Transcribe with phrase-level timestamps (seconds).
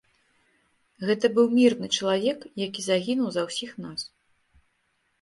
[1.09, 4.01] Гэта быў мірны чалавек, які загінуў за ўсіх нас.